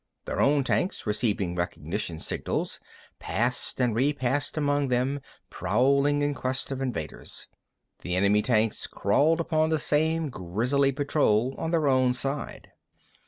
Their 0.25 0.41
own 0.41 0.63
tanks, 0.63 1.05
receiving 1.05 1.53
recognition 1.55 2.19
signals, 2.19 2.79
passed 3.19 3.79
and 3.79 3.93
repassed 3.93 4.57
among 4.57 4.87
them, 4.87 5.21
prowling 5.51 6.23
in 6.23 6.33
quest 6.33 6.71
of 6.71 6.81
invaders. 6.81 7.47
The 8.01 8.15
enemy 8.15 8.41
tanks 8.41 8.87
crawled 8.87 9.39
upon 9.39 9.69
the 9.69 9.77
same 9.77 10.29
grisly 10.29 10.91
patrol 10.91 11.53
on 11.55 11.69
their 11.69 11.87
own 11.87 12.15
side. 12.15 12.71